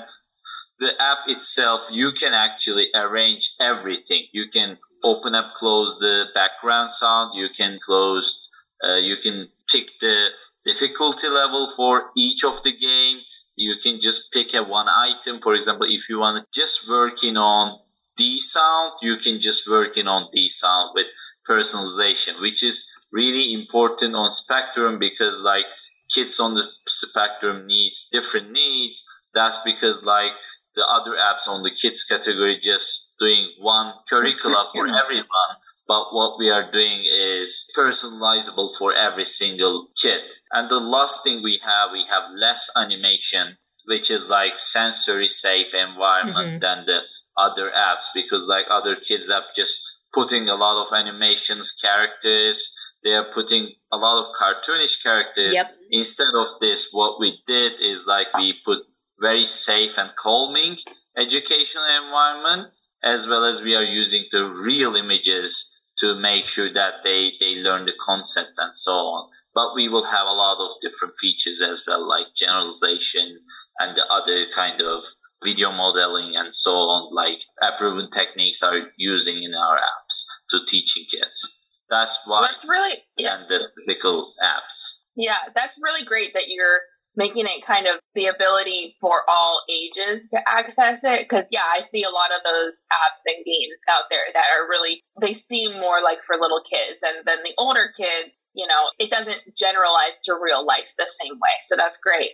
the 0.78 0.90
app 1.00 1.18
itself, 1.26 1.88
you 1.90 2.12
can 2.12 2.32
actually 2.34 2.88
arrange 2.94 3.50
everything. 3.60 4.26
You 4.32 4.48
can 4.48 4.78
open 5.04 5.34
up, 5.34 5.54
close 5.54 5.98
the 5.98 6.26
background 6.34 6.90
sound. 6.90 7.34
You 7.34 7.48
can 7.56 7.78
close, 7.84 8.50
uh, 8.82 8.96
you 8.96 9.16
can 9.16 9.48
pick 9.70 9.90
the 10.00 10.28
difficulty 10.66 11.28
level 11.28 11.70
for 11.76 12.10
each 12.16 12.44
of 12.44 12.62
the 12.62 12.76
game. 12.76 13.20
You 13.56 13.76
can 13.82 13.98
just 14.00 14.32
pick 14.32 14.54
a 14.54 14.62
one 14.62 14.88
item. 14.88 15.40
For 15.40 15.54
example 15.54 15.86
if 15.88 16.08
you 16.08 16.20
want 16.20 16.46
just 16.52 16.88
working 16.88 17.36
on 17.36 17.78
d 18.16 18.40
sound 18.40 18.92
you 19.02 19.18
can 19.18 19.40
just 19.40 19.68
working 19.68 20.06
on 20.06 20.28
d 20.32 20.48
sound 20.48 20.92
with 20.94 21.06
personalization 21.48 22.40
which 22.40 22.62
is 22.62 22.90
really 23.12 23.52
important 23.52 24.14
on 24.14 24.30
spectrum 24.30 24.98
because 24.98 25.42
like 25.42 25.66
kids 26.10 26.38
on 26.40 26.54
the 26.54 26.64
spectrum 26.86 27.66
needs 27.66 28.08
different 28.10 28.52
needs. 28.52 29.02
That's 29.34 29.58
because 29.64 30.04
like 30.04 30.32
the 30.74 30.86
other 30.86 31.12
apps 31.12 31.48
on 31.48 31.62
the 31.62 31.70
kids 31.70 32.04
category 32.04 32.58
just 32.58 33.14
doing 33.18 33.50
one 33.58 33.92
curricula 34.08 34.70
for 34.74 34.86
everyone 34.86 35.52
but 35.88 36.12
what 36.12 36.38
we 36.38 36.50
are 36.50 36.70
doing 36.70 37.04
is 37.06 37.70
personalizable 37.76 38.76
for 38.76 38.94
every 38.94 39.24
single 39.24 39.88
kid 40.00 40.20
and 40.52 40.68
the 40.70 40.80
last 40.80 41.22
thing 41.22 41.42
we 41.42 41.60
have 41.62 41.90
we 41.92 42.04
have 42.04 42.24
less 42.34 42.68
animation 42.76 43.56
which 43.86 44.10
is 44.10 44.28
like 44.28 44.58
sensory 44.58 45.28
safe 45.28 45.74
environment 45.74 46.48
mm-hmm. 46.48 46.58
than 46.58 46.86
the 46.86 47.00
other 47.36 47.70
apps 47.70 48.06
because 48.14 48.46
like 48.46 48.66
other 48.70 48.96
kids 48.96 49.30
have 49.30 49.44
just 49.54 49.78
putting 50.12 50.48
a 50.48 50.54
lot 50.54 50.84
of 50.84 50.92
animations 50.92 51.72
characters 51.80 52.72
they 53.04 53.14
are 53.14 53.30
putting 53.32 53.72
a 53.92 53.96
lot 53.96 54.18
of 54.24 54.34
cartoonish 54.34 55.02
characters 55.02 55.54
yep. 55.54 55.66
instead 55.90 56.34
of 56.34 56.48
this 56.60 56.88
what 56.92 57.20
we 57.20 57.38
did 57.46 57.80
is 57.80 58.06
like 58.06 58.26
we 58.34 58.54
put 58.64 58.80
very 59.20 59.46
safe 59.46 59.98
and 59.98 60.10
calming 60.16 60.76
educational 61.16 61.84
environment 62.02 62.68
as 63.04 63.28
well 63.28 63.44
as 63.44 63.62
we 63.62 63.76
are 63.76 63.84
using 63.84 64.24
the 64.32 64.44
real 64.44 64.96
images 64.96 65.75
to 65.98 66.14
make 66.14 66.44
sure 66.44 66.72
that 66.72 67.02
they, 67.04 67.32
they 67.40 67.56
learn 67.56 67.86
the 67.86 67.94
concept 68.04 68.52
and 68.58 68.74
so 68.74 68.92
on. 68.92 69.30
But 69.54 69.74
we 69.74 69.88
will 69.88 70.04
have 70.04 70.26
a 70.26 70.32
lot 70.32 70.58
of 70.58 70.72
different 70.80 71.14
features 71.20 71.62
as 71.62 71.84
well, 71.86 72.06
like 72.06 72.26
generalization 72.36 73.38
and 73.78 73.96
the 73.96 74.06
other 74.06 74.46
kind 74.54 74.80
of 74.80 75.02
video 75.44 75.70
modeling 75.70 76.36
and 76.36 76.54
so 76.54 76.72
on, 76.72 77.14
like 77.14 77.38
proven 77.78 78.10
techniques 78.10 78.62
are 78.62 78.80
using 78.96 79.42
in 79.42 79.54
our 79.54 79.76
apps 79.76 80.24
to 80.50 80.60
teaching 80.66 81.04
kids. 81.10 81.56
That's 81.88 82.18
why 82.26 82.46
that's 82.48 82.66
really 82.68 82.98
yeah. 83.16 83.38
and 83.38 83.48
the 83.48 83.68
typical 83.86 84.32
apps. 84.42 85.04
Yeah, 85.14 85.38
that's 85.54 85.78
really 85.82 86.04
great 86.04 86.32
that 86.34 86.48
you're 86.48 86.80
making 87.16 87.46
it 87.46 87.64
kind 87.66 87.86
of 87.86 88.00
the 88.14 88.26
ability 88.26 88.96
for 89.00 89.22
all 89.28 89.62
ages 89.68 90.28
to 90.30 90.38
access 90.46 91.00
it. 91.02 91.26
Because, 91.28 91.46
yeah, 91.50 91.64
I 91.64 91.80
see 91.90 92.02
a 92.02 92.10
lot 92.10 92.30
of 92.30 92.42
those 92.44 92.74
apps 92.92 93.24
and 93.26 93.44
games 93.44 93.80
out 93.88 94.04
there 94.10 94.26
that 94.34 94.44
are 94.54 94.68
really, 94.68 95.02
they 95.20 95.34
seem 95.34 95.72
more 95.80 96.00
like 96.02 96.18
for 96.26 96.36
little 96.36 96.62
kids. 96.68 97.00
And 97.02 97.26
then 97.26 97.38
the 97.44 97.54
older 97.58 97.92
kids, 97.96 98.36
you 98.54 98.66
know, 98.66 98.84
it 98.98 99.10
doesn't 99.10 99.54
generalize 99.54 100.18
to 100.24 100.34
real 100.42 100.64
life 100.64 100.86
the 100.96 101.08
same 101.08 101.34
way. 101.34 101.50
So 101.66 101.76
that's 101.76 101.98
great. 101.98 102.30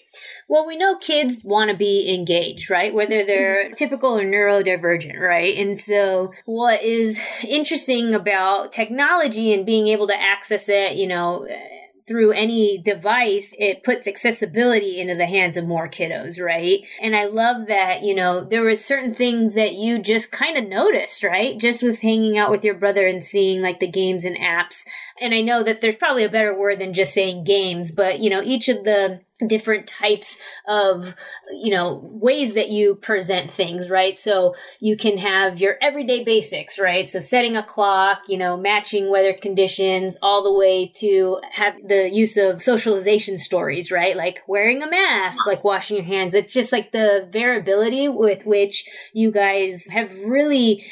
Well, 0.48 0.64
we 0.66 0.76
know 0.76 0.96
kids 0.96 1.42
want 1.42 1.70
to 1.70 1.76
be 1.76 2.14
engaged, 2.14 2.70
right? 2.70 2.94
Whether 2.94 3.24
they're 3.24 3.64
mm-hmm. 3.64 3.74
typical 3.74 4.18
or 4.18 4.24
neurodivergent, 4.24 5.18
right? 5.18 5.56
And 5.58 5.80
so 5.80 6.32
what 6.46 6.82
is 6.84 7.18
interesting 7.42 8.14
about 8.14 8.72
technology 8.72 9.52
and 9.52 9.66
being 9.66 9.88
able 9.88 10.06
to 10.06 10.20
access 10.20 10.68
it, 10.68 10.96
you 10.96 11.08
know, 11.08 11.46
through 12.06 12.32
any 12.32 12.78
device, 12.78 13.54
it 13.58 13.84
puts 13.84 14.06
accessibility 14.06 15.00
into 15.00 15.14
the 15.14 15.26
hands 15.26 15.56
of 15.56 15.66
more 15.66 15.88
kiddos, 15.88 16.40
right? 16.40 16.80
And 17.00 17.14
I 17.14 17.26
love 17.26 17.66
that, 17.68 18.02
you 18.02 18.14
know, 18.14 18.44
there 18.44 18.62
were 18.62 18.76
certain 18.76 19.14
things 19.14 19.54
that 19.54 19.74
you 19.74 20.00
just 20.00 20.32
kind 20.32 20.56
of 20.56 20.68
noticed, 20.68 21.22
right? 21.22 21.58
Just 21.58 21.82
with 21.82 22.00
hanging 22.00 22.38
out 22.38 22.50
with 22.50 22.64
your 22.64 22.74
brother 22.74 23.06
and 23.06 23.22
seeing 23.22 23.62
like 23.62 23.80
the 23.80 23.90
games 23.90 24.24
and 24.24 24.36
apps. 24.36 24.84
And 25.20 25.34
I 25.34 25.40
know 25.40 25.62
that 25.62 25.80
there's 25.80 25.96
probably 25.96 26.24
a 26.24 26.28
better 26.28 26.58
word 26.58 26.80
than 26.80 26.94
just 26.94 27.14
saying 27.14 27.44
games, 27.44 27.92
but 27.92 28.20
you 28.20 28.30
know, 28.30 28.42
each 28.42 28.68
of 28.68 28.84
the 28.84 29.20
different 29.48 29.86
types 29.86 30.36
of 30.68 31.14
you 31.52 31.70
know 31.70 32.00
ways 32.02 32.54
that 32.54 32.68
you 32.68 32.94
present 32.96 33.52
things 33.52 33.90
right? 33.90 34.18
So 34.18 34.54
you 34.80 34.96
can 34.96 35.18
have 35.18 35.60
your 35.60 35.76
everyday 35.80 36.24
basics 36.24 36.78
right? 36.78 37.06
So 37.06 37.20
setting 37.20 37.56
a 37.56 37.62
clock 37.62 38.22
you 38.28 38.38
know 38.38 38.56
matching 38.56 39.10
weather 39.10 39.32
conditions 39.32 40.16
all 40.22 40.42
the 40.42 40.52
way 40.52 40.92
to 40.96 41.40
have 41.50 41.74
the 41.86 42.08
use 42.10 42.36
of 42.36 42.62
socialization 42.62 43.38
stories 43.38 43.90
right? 43.90 44.16
Like 44.16 44.42
wearing 44.46 44.82
a 44.82 44.90
mask 44.90 45.46
like 45.46 45.64
washing 45.64 45.96
your 45.96 46.06
hands. 46.06 46.34
It's 46.34 46.52
just 46.52 46.72
like 46.72 46.92
the 46.92 47.28
variability 47.30 48.08
with 48.08 48.46
which 48.46 48.88
you 49.12 49.30
guys 49.30 49.86
have 49.88 50.10
really 50.24 50.84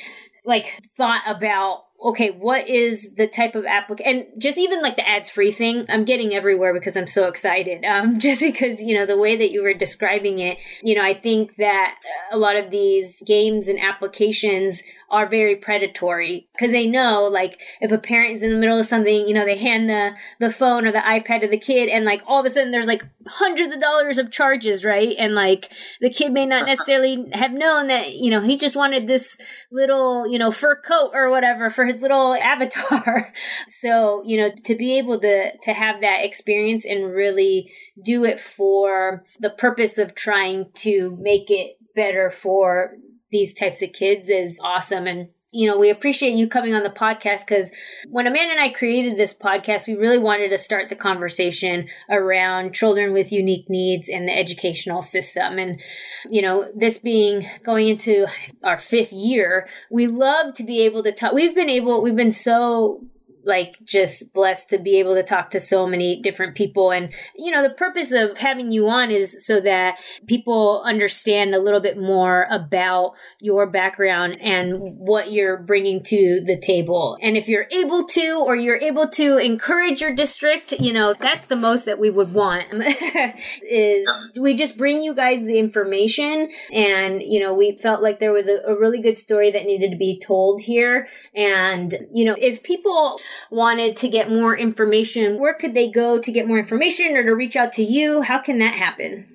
like 0.44 0.80
thought 0.96 1.22
about 1.26 1.84
okay, 2.02 2.30
what 2.30 2.66
is 2.66 3.10
the 3.16 3.26
type 3.26 3.54
of 3.54 3.66
application? 3.66 4.26
And 4.30 4.42
just 4.42 4.56
even 4.56 4.80
like 4.80 4.96
the 4.96 5.06
ads 5.06 5.28
free 5.28 5.52
thing, 5.52 5.84
I'm 5.88 6.04
getting 6.04 6.34
everywhere 6.34 6.72
because 6.72 6.96
I'm 6.96 7.06
so 7.06 7.26
excited. 7.26 7.84
Um, 7.90 8.20
just 8.20 8.40
because, 8.40 8.80
you 8.80 8.96
know, 8.96 9.04
the 9.04 9.18
way 9.18 9.36
that 9.36 9.50
you 9.50 9.62
were 9.62 9.74
describing 9.74 10.38
it, 10.38 10.58
you 10.80 10.94
know, 10.94 11.02
I 11.02 11.12
think 11.12 11.56
that 11.56 11.96
a 12.30 12.38
lot 12.38 12.54
of 12.54 12.70
these 12.70 13.20
games 13.26 13.66
and 13.66 13.80
applications 13.80 14.80
are 15.10 15.28
very 15.28 15.56
predatory 15.56 16.46
because 16.52 16.70
they 16.70 16.86
know 16.86 17.24
like 17.24 17.60
if 17.80 17.90
a 17.90 17.98
parent 17.98 18.36
is 18.36 18.42
in 18.44 18.50
the 18.52 18.56
middle 18.56 18.78
of 18.78 18.86
something, 18.86 19.26
you 19.26 19.34
know, 19.34 19.44
they 19.44 19.58
hand 19.58 19.88
the, 19.88 20.12
the 20.38 20.52
phone 20.52 20.86
or 20.86 20.92
the 20.92 20.98
iPad 20.98 21.40
to 21.40 21.48
the 21.48 21.58
kid 21.58 21.88
and 21.88 22.04
like 22.04 22.22
all 22.28 22.38
of 22.38 22.46
a 22.46 22.50
sudden 22.50 22.70
there's 22.70 22.86
like 22.86 23.04
hundreds 23.26 23.72
of 23.72 23.80
dollars 23.80 24.18
of 24.18 24.30
charges, 24.30 24.84
right? 24.84 25.16
And 25.18 25.34
like 25.34 25.72
the 26.00 26.10
kid 26.10 26.32
may 26.32 26.46
not 26.46 26.66
necessarily 26.66 27.28
have 27.32 27.52
known 27.52 27.88
that, 27.88 28.14
you 28.14 28.30
know, 28.30 28.40
he 28.40 28.56
just 28.56 28.76
wanted 28.76 29.08
this 29.08 29.36
little, 29.72 30.28
you 30.28 30.38
know, 30.38 30.52
fur 30.52 30.76
coat 30.76 31.10
or 31.12 31.28
whatever 31.30 31.70
for 31.70 31.89
his 31.90 32.02
little 32.02 32.34
avatar. 32.40 33.32
so, 33.68 34.22
you 34.24 34.38
know, 34.38 34.50
to 34.64 34.74
be 34.74 34.98
able 34.98 35.20
to, 35.20 35.56
to 35.58 35.72
have 35.72 36.00
that 36.00 36.24
experience 36.24 36.84
and 36.84 37.12
really 37.12 37.70
do 38.04 38.24
it 38.24 38.40
for 38.40 39.24
the 39.40 39.50
purpose 39.50 39.98
of 39.98 40.14
trying 40.14 40.66
to 40.74 41.16
make 41.20 41.50
it 41.50 41.76
better 41.94 42.30
for 42.30 42.92
these 43.30 43.54
types 43.54 43.82
of 43.82 43.92
kids 43.92 44.28
is 44.28 44.58
awesome. 44.62 45.06
And 45.06 45.28
you 45.52 45.68
know, 45.68 45.76
we 45.76 45.90
appreciate 45.90 46.34
you 46.34 46.48
coming 46.48 46.74
on 46.74 46.84
the 46.84 46.90
podcast 46.90 47.40
because 47.40 47.70
when 48.08 48.28
Amanda 48.28 48.52
and 48.52 48.60
I 48.60 48.68
created 48.68 49.16
this 49.16 49.34
podcast, 49.34 49.88
we 49.88 49.94
really 49.94 50.18
wanted 50.18 50.50
to 50.50 50.58
start 50.58 50.88
the 50.88 50.94
conversation 50.94 51.88
around 52.08 52.72
children 52.72 53.12
with 53.12 53.32
unique 53.32 53.68
needs 53.68 54.08
and 54.08 54.28
the 54.28 54.36
educational 54.36 55.02
system. 55.02 55.58
And, 55.58 55.80
you 56.28 56.40
know, 56.40 56.70
this 56.76 56.98
being 56.98 57.48
going 57.64 57.88
into 57.88 58.26
our 58.62 58.78
fifth 58.78 59.12
year, 59.12 59.68
we 59.90 60.06
love 60.06 60.54
to 60.54 60.62
be 60.62 60.82
able 60.82 61.02
to 61.02 61.12
talk. 61.12 61.32
We've 61.32 61.54
been 61.54 61.70
able, 61.70 62.00
we've 62.00 62.14
been 62.14 62.30
so 62.30 63.00
like 63.44 63.76
just 63.84 64.32
blessed 64.32 64.70
to 64.70 64.78
be 64.78 64.98
able 64.98 65.14
to 65.14 65.22
talk 65.22 65.50
to 65.50 65.60
so 65.60 65.86
many 65.86 66.20
different 66.20 66.54
people. 66.54 66.90
And, 66.90 67.12
you 67.36 67.50
know, 67.50 67.62
the 67.62 67.74
purpose 67.74 68.12
of 68.12 68.36
having 68.38 68.72
you 68.72 68.88
on 68.88 69.10
is 69.10 69.44
so 69.46 69.60
that 69.60 69.98
people 70.26 70.82
understand 70.84 71.54
a 71.54 71.60
little 71.60 71.80
bit 71.80 71.98
more 71.98 72.46
about 72.50 73.14
your 73.40 73.66
background 73.66 74.40
and 74.40 74.78
what 74.98 75.32
you're 75.32 75.58
bringing 75.58 76.02
to 76.04 76.42
the 76.44 76.58
table. 76.58 77.16
And 77.22 77.36
if 77.36 77.48
you're 77.48 77.66
able 77.70 78.06
to, 78.08 78.42
or 78.46 78.56
you're 78.56 78.80
able 78.80 79.08
to 79.10 79.38
encourage 79.38 80.00
your 80.00 80.14
district, 80.14 80.72
you 80.72 80.92
know, 80.92 81.14
that's 81.18 81.46
the 81.46 81.56
most 81.56 81.84
that 81.86 81.98
we 81.98 82.10
would 82.10 82.32
want 82.32 82.66
is 83.62 84.08
we 84.38 84.54
just 84.54 84.76
bring 84.76 85.00
you 85.00 85.14
guys 85.14 85.44
the 85.44 85.58
information. 85.58 86.50
And, 86.72 87.22
you 87.22 87.40
know, 87.40 87.54
we 87.54 87.72
felt 87.72 88.02
like 88.02 88.20
there 88.20 88.32
was 88.32 88.46
a, 88.46 88.60
a 88.66 88.78
really 88.78 89.00
good 89.00 89.18
story 89.18 89.50
that 89.52 89.64
needed 89.64 89.90
to 89.90 89.96
be 89.96 90.20
told 90.20 90.60
here. 90.60 91.08
And, 91.34 91.96
you 92.12 92.24
know, 92.24 92.36
if 92.38 92.62
people 92.62 93.20
wanted 93.50 93.96
to 93.98 94.08
get 94.08 94.30
more 94.30 94.56
information, 94.56 95.38
where 95.38 95.54
could 95.54 95.74
they 95.74 95.90
go 95.90 96.20
to 96.20 96.32
get 96.32 96.46
more 96.46 96.58
information 96.58 97.16
or 97.16 97.24
to 97.24 97.34
reach 97.34 97.56
out 97.56 97.72
to 97.74 97.82
you? 97.82 98.22
How 98.22 98.38
can 98.38 98.58
that 98.58 98.74
happen? 98.74 99.26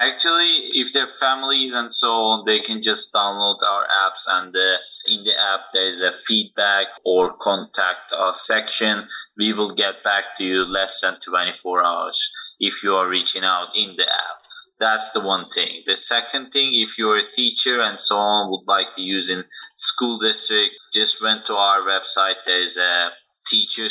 Actually, 0.00 0.70
if 0.72 0.94
they're 0.94 1.06
families 1.06 1.74
and 1.74 1.92
so 1.92 2.10
on, 2.10 2.46
they 2.46 2.58
can 2.58 2.80
just 2.80 3.12
download 3.12 3.58
our 3.62 3.84
apps, 3.84 4.24
and 4.26 4.56
uh, 4.56 4.76
in 5.06 5.24
the 5.24 5.38
app 5.38 5.60
there 5.74 5.86
is 5.86 6.00
a 6.00 6.10
feedback 6.10 6.86
or 7.04 7.34
contact 7.34 8.10
us 8.12 8.46
section. 8.46 9.06
We 9.36 9.52
will 9.52 9.72
get 9.74 10.02
back 10.02 10.36
to 10.38 10.44
you 10.44 10.64
less 10.64 11.02
than 11.02 11.18
24 11.20 11.84
hours 11.84 12.30
if 12.58 12.82
you 12.82 12.94
are 12.94 13.10
reaching 13.10 13.44
out 13.44 13.76
in 13.76 13.94
the 13.96 14.08
app. 14.08 14.39
That's 14.80 15.10
the 15.10 15.20
one 15.20 15.50
thing. 15.50 15.82
The 15.84 15.96
second 15.96 16.50
thing, 16.52 16.70
if 16.72 16.96
you're 16.96 17.18
a 17.18 17.30
teacher 17.30 17.82
and 17.82 18.00
so 18.00 18.16
on, 18.16 18.50
would 18.50 18.66
like 18.66 18.94
to 18.94 19.02
use 19.02 19.28
in 19.28 19.44
school 19.76 20.18
district, 20.18 20.74
just 20.94 21.22
went 21.22 21.44
to 21.46 21.54
our 21.54 21.82
website. 21.82 22.36
There's 22.46 22.78
a 22.78 23.10
teacher 23.46 23.88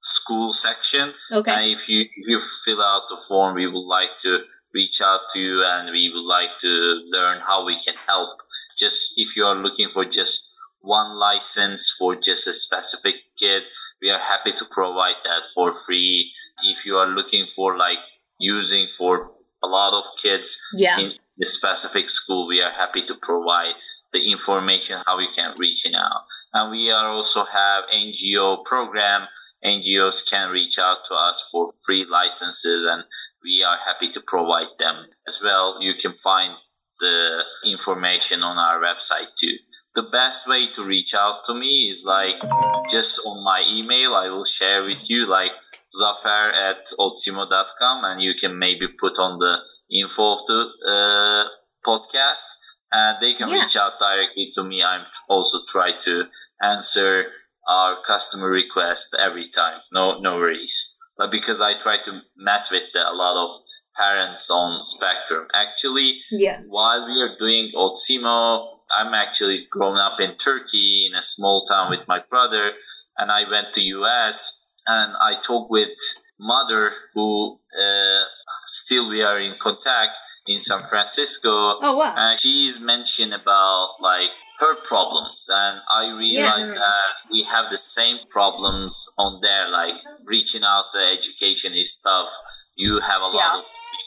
school 0.00 0.52
section. 0.52 1.12
Okay. 1.32 1.50
And 1.50 1.66
if 1.66 1.88
you 1.88 2.02
if 2.02 2.26
you 2.28 2.40
fill 2.64 2.80
out 2.80 3.08
the 3.08 3.20
form, 3.28 3.56
we 3.56 3.66
would 3.66 3.88
like 3.98 4.18
to 4.22 4.44
reach 4.72 5.00
out 5.02 5.22
to 5.32 5.40
you 5.40 5.64
and 5.64 5.90
we 5.90 6.10
would 6.14 6.24
like 6.24 6.58
to 6.60 7.02
learn 7.08 7.40
how 7.40 7.66
we 7.66 7.80
can 7.80 7.94
help. 8.06 8.38
Just 8.78 9.14
if 9.16 9.36
you 9.36 9.44
are 9.44 9.56
looking 9.56 9.88
for 9.88 10.04
just 10.04 10.46
one 10.82 11.16
license 11.16 11.92
for 11.98 12.14
just 12.14 12.46
a 12.46 12.54
specific 12.54 13.16
kid, 13.36 13.64
we 14.00 14.10
are 14.10 14.18
happy 14.18 14.52
to 14.52 14.64
provide 14.70 15.16
that 15.24 15.42
for 15.54 15.74
free. 15.74 16.32
If 16.62 16.86
you 16.86 16.96
are 16.96 17.08
looking 17.08 17.46
for 17.46 17.76
like 17.76 17.98
using 18.38 18.86
for 18.86 19.30
a 19.62 19.66
lot 19.66 19.92
of 19.92 20.04
kids 20.20 20.58
yeah. 20.74 20.98
in 20.98 21.12
the 21.38 21.46
specific 21.46 22.08
school, 22.10 22.46
we 22.46 22.60
are 22.60 22.72
happy 22.72 23.04
to 23.06 23.14
provide 23.14 23.74
the 24.12 24.30
information 24.30 25.02
how 25.06 25.18
you 25.18 25.28
can 25.34 25.54
reach 25.58 25.86
out. 25.94 26.22
And 26.52 26.70
we 26.70 26.90
are 26.90 27.08
also 27.08 27.44
have 27.44 27.84
NGO 27.92 28.64
program 28.64 29.26
NGOs 29.64 30.28
can 30.28 30.50
reach 30.50 30.78
out 30.78 31.04
to 31.06 31.14
us 31.14 31.48
for 31.52 31.72
free 31.84 32.04
licenses, 32.04 32.84
and 32.84 33.04
we 33.42 33.62
are 33.62 33.76
happy 33.76 34.10
to 34.10 34.20
provide 34.20 34.68
them 34.78 35.06
as 35.28 35.40
well. 35.42 35.76
You 35.80 35.94
can 35.94 36.12
find 36.12 36.54
the 36.98 37.44
information 37.64 38.42
on 38.42 38.58
our 38.58 38.80
website 38.80 39.34
too. 39.38 39.56
The 39.94 40.02
best 40.02 40.46
way 40.46 40.68
to 40.68 40.84
reach 40.84 41.14
out 41.14 41.44
to 41.44 41.54
me 41.54 41.88
is 41.88 42.04
like 42.04 42.40
just 42.88 43.20
on 43.26 43.44
my 43.44 43.64
email. 43.68 44.14
I 44.14 44.28
will 44.28 44.44
share 44.44 44.84
with 44.84 45.10
you 45.10 45.26
like 45.26 45.52
zafer 45.98 46.52
at 46.52 46.86
otsimo.com 46.98 48.04
and 48.04 48.22
you 48.22 48.34
can 48.34 48.58
maybe 48.58 48.86
put 48.88 49.18
on 49.18 49.38
the 49.38 49.58
info 49.90 50.32
of 50.32 50.46
the 50.46 50.68
uh, 50.86 51.48
podcast 51.88 52.44
and 52.92 53.18
they 53.20 53.34
can 53.34 53.48
yeah. 53.48 53.60
reach 53.60 53.76
out 53.76 53.98
directly 53.98 54.50
to 54.52 54.62
me. 54.62 54.82
I'm 54.82 55.06
also 55.28 55.58
try 55.68 55.92
to 56.02 56.24
answer 56.62 57.26
our 57.68 58.02
customer 58.06 58.48
request 58.50 59.16
every 59.18 59.48
time. 59.48 59.80
No, 59.92 60.18
no 60.20 60.36
worries. 60.36 60.96
But 61.16 61.30
because 61.30 61.60
I 61.60 61.78
try 61.78 61.98
to 61.98 62.12
meet 62.12 62.68
with 62.70 62.84
a 62.94 63.12
lot 63.12 63.44
of 63.44 63.60
parents 63.96 64.50
on 64.50 64.82
spectrum. 64.84 65.46
Actually, 65.54 66.20
yeah. 66.30 66.62
while 66.68 67.06
we 67.06 67.20
are 67.20 67.36
doing 67.38 67.70
Otsimo, 67.74 68.68
I'm 68.96 69.14
actually 69.14 69.66
grown 69.70 69.98
up 69.98 70.18
in 70.20 70.34
Turkey 70.36 71.06
in 71.08 71.14
a 71.14 71.22
small 71.22 71.64
town 71.64 71.90
with 71.90 72.08
my 72.08 72.20
brother, 72.28 72.72
and 73.18 73.30
I 73.30 73.48
went 73.48 73.72
to 73.74 73.82
US 73.82 74.59
and 74.86 75.14
I 75.20 75.40
talked 75.40 75.70
with 75.70 75.90
mother 76.38 76.90
who 77.14 77.58
uh, 77.78 78.24
still 78.64 79.08
we 79.08 79.22
are 79.22 79.38
in 79.38 79.54
contact 79.60 80.12
in 80.46 80.58
San 80.58 80.82
Francisco. 80.82 81.50
Oh 81.50 81.96
wow! 81.96 82.14
And 82.16 82.40
she's 82.40 82.80
mentioned 82.80 83.34
about 83.34 83.96
like 84.00 84.30
her 84.58 84.76
problems, 84.86 85.48
and 85.52 85.80
I 85.90 86.10
realized 86.16 86.74
yeah. 86.74 86.80
that 86.80 87.30
we 87.30 87.42
have 87.44 87.70
the 87.70 87.78
same 87.78 88.18
problems 88.28 89.06
on 89.18 89.40
there. 89.42 89.68
Like 89.68 89.94
reaching 90.24 90.62
out, 90.64 90.86
the 90.92 91.04
education 91.18 91.74
is 91.74 91.98
tough. 92.02 92.30
You 92.76 93.00
have 93.00 93.20
a 93.20 93.26
lot 93.26 93.54
yeah. 93.54 93.58
of 93.58 93.64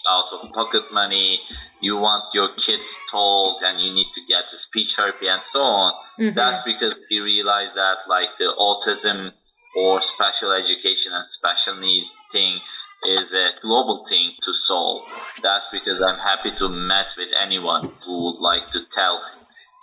out 0.09 0.33
of 0.33 0.51
pocket 0.51 0.91
money. 0.91 1.39
You 1.81 1.97
want 1.97 2.33
your 2.33 2.49
kids 2.55 2.97
told, 3.09 3.61
and 3.63 3.79
you 3.79 3.93
need 3.93 4.11
to 4.13 4.21
get 4.27 4.49
the 4.49 4.57
speech 4.57 4.95
therapy 4.95 5.27
and 5.27 5.41
so 5.41 5.61
on. 5.61 5.93
Mm-hmm. 6.19 6.35
That's 6.35 6.61
because 6.61 6.99
we 7.09 7.19
realize 7.19 7.73
that 7.73 7.99
like 8.07 8.37
the 8.37 8.53
autism 8.57 9.31
or 9.75 10.01
special 10.01 10.51
education 10.51 11.13
and 11.13 11.25
special 11.25 11.75
needs 11.75 12.17
thing 12.31 12.59
is 13.05 13.33
a 13.33 13.49
global 13.61 14.05
thing 14.05 14.31
to 14.41 14.53
solve. 14.53 15.03
That's 15.41 15.67
because 15.71 16.01
I'm 16.01 16.19
happy 16.19 16.51
to 16.51 16.69
meet 16.69 17.15
with 17.17 17.33
anyone 17.39 17.91
who 18.05 18.25
would 18.25 18.39
like 18.39 18.69
to 18.71 18.85
tell 18.89 19.21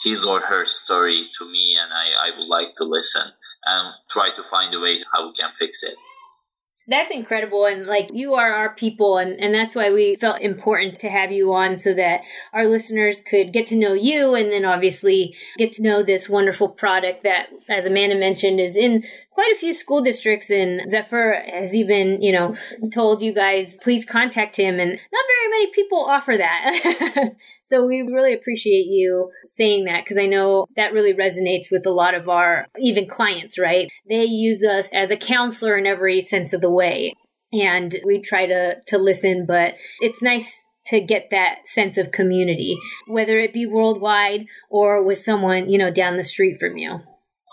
his 0.02 0.24
or 0.24 0.40
her 0.40 0.64
story 0.64 1.28
to 1.38 1.50
me 1.50 1.76
and 1.80 1.92
I, 1.92 2.28
I 2.28 2.38
would 2.38 2.48
like 2.48 2.74
to 2.76 2.84
listen 2.84 3.28
and 3.66 3.94
try 4.10 4.30
to 4.34 4.42
find 4.42 4.74
a 4.74 4.80
way 4.80 4.98
how 5.12 5.26
we 5.26 5.34
can 5.34 5.52
fix 5.52 5.82
it 5.82 5.94
that's 6.90 7.10
incredible 7.10 7.64
and 7.64 7.86
like 7.86 8.10
you 8.12 8.34
are 8.34 8.52
our 8.52 8.74
people 8.74 9.16
and, 9.16 9.40
and 9.40 9.54
that's 9.54 9.74
why 9.74 9.90
we 9.92 10.16
felt 10.16 10.40
important 10.40 10.98
to 10.98 11.08
have 11.08 11.30
you 11.30 11.54
on 11.54 11.76
so 11.76 11.94
that 11.94 12.20
our 12.52 12.66
listeners 12.66 13.20
could 13.20 13.52
get 13.52 13.66
to 13.68 13.76
know 13.76 13.92
you 13.92 14.34
and 14.34 14.50
then 14.50 14.64
obviously 14.64 15.34
get 15.56 15.72
to 15.72 15.82
know 15.82 16.02
this 16.02 16.28
wonderful 16.28 16.68
product 16.68 17.22
that 17.22 17.48
as 17.68 17.86
amanda 17.86 18.16
mentioned 18.16 18.60
is 18.60 18.76
in 18.76 19.04
quite 19.30 19.54
a 19.54 19.58
few 19.58 19.72
school 19.72 20.02
districts 20.02 20.50
and 20.50 20.80
Zafer 20.92 21.48
has 21.50 21.74
even, 21.74 22.20
you 22.20 22.30
know, 22.30 22.56
told 22.92 23.22
you 23.22 23.32
guys, 23.32 23.74
please 23.80 24.04
contact 24.04 24.56
him. 24.56 24.78
And 24.78 24.90
not 24.90 25.24
very 25.26 25.50
many 25.50 25.72
people 25.72 26.04
offer 26.04 26.36
that. 26.36 27.32
so 27.70 27.86
we 27.86 28.02
really 28.02 28.34
appreciate 28.34 28.86
you 28.86 29.30
saying 29.46 29.84
that 29.84 30.02
because 30.04 30.18
I 30.18 30.26
know 30.26 30.66
that 30.74 30.92
really 30.92 31.14
resonates 31.14 31.70
with 31.70 31.86
a 31.86 31.92
lot 31.92 32.14
of 32.14 32.28
our 32.28 32.66
even 32.78 33.06
clients, 33.06 33.60
right? 33.60 33.88
They 34.08 34.24
use 34.24 34.64
us 34.64 34.92
as 34.92 35.12
a 35.12 35.16
counselor 35.16 35.78
in 35.78 35.86
every 35.86 36.20
sense 36.20 36.52
of 36.52 36.62
the 36.62 36.70
way. 36.70 37.14
And 37.52 37.94
we 38.04 38.20
try 38.20 38.46
to, 38.46 38.76
to 38.88 38.98
listen, 38.98 39.46
but 39.46 39.74
it's 40.00 40.20
nice 40.20 40.64
to 40.86 41.00
get 41.00 41.28
that 41.30 41.58
sense 41.66 41.96
of 41.96 42.10
community, 42.10 42.76
whether 43.06 43.38
it 43.38 43.52
be 43.52 43.66
worldwide 43.66 44.46
or 44.68 45.04
with 45.04 45.18
someone, 45.18 45.68
you 45.68 45.78
know, 45.78 45.92
down 45.92 46.16
the 46.16 46.24
street 46.24 46.58
from 46.58 46.76
you. 46.76 46.98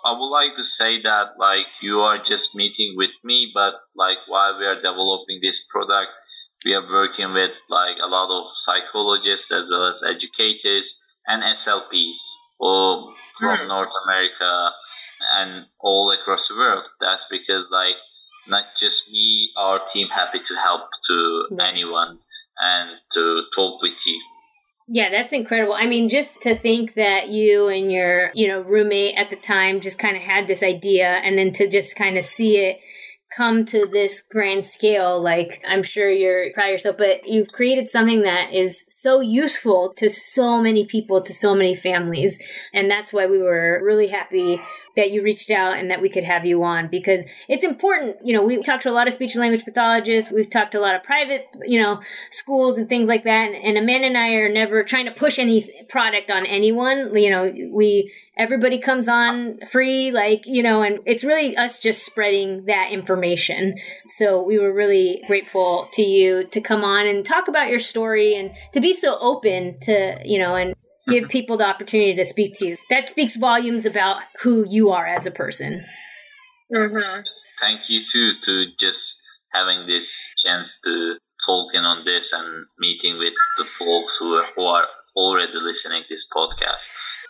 I 0.03 0.13
would 0.13 0.29
like 0.29 0.55
to 0.55 0.63
say 0.63 1.01
that 1.01 1.37
like 1.37 1.65
you 1.81 1.99
are 1.99 2.17
just 2.17 2.55
meeting 2.55 2.95
with 2.95 3.11
me, 3.23 3.51
but 3.53 3.75
like 3.95 4.17
while 4.27 4.57
we 4.57 4.65
are 4.65 4.75
developing 4.75 5.39
this 5.43 5.67
product, 5.69 6.09
we 6.67 6.73
are 6.73 6.85
working 6.85 7.33
with 7.33 7.51
like 7.69 7.95
a 8.03 8.07
lot 8.07 8.29
of 8.29 8.51
psychologists 8.53 9.53
as 9.53 9.69
well 9.71 9.85
as 9.85 10.03
educators 10.03 11.15
and 11.25 11.41
SLPs 11.41 12.17
or 12.59 13.13
from 13.39 13.55
mm. 13.55 13.67
North 13.69 13.93
America 14.05 14.71
and 15.37 15.67
all 15.79 16.11
across 16.11 16.49
the 16.49 16.55
world. 16.55 16.89
That's 16.99 17.25
because 17.31 17.69
like 17.71 17.95
not 18.49 18.65
just 18.77 19.09
me, 19.09 19.51
our 19.55 19.79
team 19.79 20.09
happy 20.09 20.39
to 20.39 20.55
help 20.55 20.89
to 21.07 21.45
mm. 21.53 21.65
anyone 21.65 22.19
and 22.59 22.89
to 23.13 23.43
talk 23.55 23.81
with 23.81 24.05
you. 24.05 24.21
Yeah, 24.89 25.09
that's 25.09 25.31
incredible. 25.31 25.73
I 25.73 25.85
mean, 25.85 26.09
just 26.09 26.41
to 26.41 26.57
think 26.57 26.95
that 26.95 27.29
you 27.29 27.69
and 27.69 27.89
your, 27.89 28.31
you 28.33 28.49
know, 28.49 28.59
roommate 28.59 29.15
at 29.17 29.29
the 29.29 29.35
time 29.37 29.79
just 29.79 29.99
kind 29.99 30.17
of 30.17 30.23
had 30.23 30.47
this 30.47 30.63
idea 30.63 31.07
and 31.07 31.37
then 31.37 31.53
to 31.53 31.69
just 31.69 31.95
kind 31.95 32.17
of 32.17 32.25
see 32.25 32.57
it 32.57 32.79
come 33.35 33.65
to 33.65 33.85
this 33.87 34.21
grand 34.21 34.65
scale 34.65 35.21
like 35.21 35.61
i'm 35.67 35.83
sure 35.83 36.09
you're 36.09 36.51
proud 36.53 36.67
of 36.67 36.71
yourself 36.71 36.97
but 36.97 37.27
you've 37.27 37.49
created 37.49 37.89
something 37.89 38.21
that 38.21 38.53
is 38.53 38.85
so 38.87 39.19
useful 39.19 39.93
to 39.93 40.09
so 40.09 40.61
many 40.61 40.85
people 40.85 41.21
to 41.21 41.33
so 41.33 41.53
many 41.53 41.75
families 41.75 42.39
and 42.73 42.89
that's 42.89 43.11
why 43.11 43.25
we 43.25 43.37
were 43.37 43.81
really 43.83 44.07
happy 44.07 44.61
that 44.97 45.11
you 45.11 45.23
reached 45.23 45.49
out 45.49 45.77
and 45.77 45.89
that 45.89 46.01
we 46.01 46.09
could 46.09 46.25
have 46.25 46.45
you 46.45 46.61
on 46.63 46.89
because 46.89 47.21
it's 47.47 47.63
important. 47.63 48.17
You 48.25 48.33
know, 48.33 48.43
we 48.43 48.61
talked 48.61 48.83
to 48.83 48.89
a 48.89 48.91
lot 48.91 49.07
of 49.07 49.13
speech 49.13 49.35
and 49.35 49.41
language 49.41 49.63
pathologists. 49.63 50.31
We've 50.31 50.49
talked 50.49 50.73
to 50.73 50.79
a 50.79 50.81
lot 50.81 50.95
of 50.95 51.03
private, 51.03 51.47
you 51.65 51.81
know, 51.81 52.01
schools 52.31 52.77
and 52.77 52.89
things 52.89 53.07
like 53.07 53.23
that. 53.23 53.51
And, 53.51 53.55
and 53.55 53.77
Amanda 53.77 54.07
and 54.07 54.17
I 54.17 54.31
are 54.31 54.51
never 54.51 54.83
trying 54.83 55.05
to 55.05 55.11
push 55.11 55.39
any 55.39 55.85
product 55.87 56.29
on 56.29 56.45
anyone. 56.45 57.15
You 57.15 57.29
know, 57.29 57.53
we, 57.71 58.11
everybody 58.37 58.79
comes 58.79 59.07
on 59.07 59.59
free, 59.71 60.11
like, 60.11 60.43
you 60.45 60.61
know, 60.61 60.81
and 60.81 60.99
it's 61.05 61.23
really 61.23 61.57
us 61.57 61.79
just 61.79 62.05
spreading 62.05 62.65
that 62.67 62.91
information. 62.91 63.75
So 64.17 64.43
we 64.43 64.59
were 64.59 64.73
really 64.73 65.21
grateful 65.27 65.87
to 65.93 66.01
you 66.01 66.47
to 66.47 66.61
come 66.61 66.83
on 66.83 67.07
and 67.07 67.25
talk 67.25 67.47
about 67.47 67.69
your 67.69 67.79
story 67.79 68.35
and 68.35 68.51
to 68.73 68.79
be 68.79 68.93
so 68.93 69.17
open 69.19 69.79
to, 69.81 70.19
you 70.23 70.39
know, 70.39 70.55
and 70.55 70.75
give 71.07 71.29
people 71.29 71.57
the 71.57 71.67
opportunity 71.67 72.15
to 72.15 72.25
speak 72.25 72.53
to 72.59 72.67
you. 72.67 72.77
That 72.89 73.09
speaks 73.09 73.35
volumes 73.35 73.85
about 73.85 74.21
who 74.41 74.65
you 74.67 74.91
are 74.91 75.07
as 75.07 75.25
a 75.25 75.31
person. 75.31 75.85
Mm-hmm. 76.73 77.21
Thank 77.59 77.89
you 77.89 78.01
too 78.05 78.33
to 78.43 78.65
just 78.77 79.21
having 79.53 79.87
this 79.87 80.33
chance 80.37 80.79
to 80.81 81.17
talking 81.45 81.81
on 81.81 82.03
this 82.05 82.33
and 82.33 82.65
meeting 82.77 83.17
with 83.17 83.33
the 83.57 83.65
folks 83.65 84.17
who 84.17 84.35
are, 84.35 84.45
who 84.55 84.63
are 84.63 84.85
already 85.15 85.53
listening 85.55 86.03
to 86.03 86.13
this 86.13 86.27
podcast. 86.31 86.87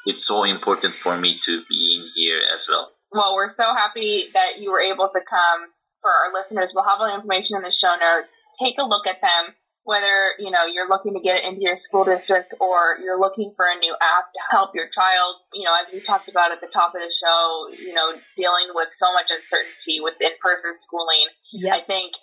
It's 0.08 0.26
so 0.26 0.44
important 0.44 0.94
for 0.94 1.18
me 1.18 1.38
to 1.44 1.64
be 1.70 2.00
in 2.00 2.08
here 2.16 2.42
as 2.54 2.68
well. 2.68 2.92
Well, 3.12 3.36
we're 3.36 3.50
so 3.50 3.74
happy 3.76 4.26
that 4.34 4.60
you 4.60 4.72
were 4.72 4.82
able 4.82 5.10
to 5.10 5.20
come. 5.30 5.70
For 6.02 6.12
our 6.12 6.34
listeners, 6.34 6.72
we'll 6.74 6.86
have 6.86 7.00
all 7.00 7.08
the 7.08 7.16
information 7.16 7.58
in 7.58 7.64
the 7.64 7.72
show 7.72 7.96
notes. 8.00 8.34
Take 8.60 8.76
a 8.78 8.86
look 8.86 9.08
at 9.08 9.22
them 9.22 9.56
whether 9.88 10.36
you 10.38 10.52
know 10.52 10.68
you're 10.68 10.90
looking 10.90 11.16
to 11.16 11.22
get 11.24 11.40
it 11.40 11.48
into 11.48 11.62
your 11.62 11.78
school 11.78 12.04
district 12.04 12.54
or 12.60 13.00
you're 13.02 13.20
looking 13.20 13.54
for 13.56 13.66
a 13.66 13.80
new 13.80 13.96
app 14.04 14.28
to 14.36 14.42
help 14.52 14.76
your 14.76 14.92
child 14.92 15.40
you 15.54 15.64
know 15.64 15.72
as 15.80 15.88
we 15.94 16.02
talked 16.02 16.28
about 16.28 16.52
at 16.52 16.60
the 16.60 16.68
top 16.68 16.92
of 16.94 17.00
the 17.00 17.08
show 17.16 17.72
you 17.72 17.94
know 17.96 18.12
dealing 18.36 18.68
with 18.76 18.90
so 18.94 19.08
much 19.14 19.32
uncertainty 19.32 20.04
with 20.04 20.14
in-person 20.20 20.76
schooling 20.76 21.32
yep. 21.54 21.74
i 21.74 21.82
think 21.88 22.14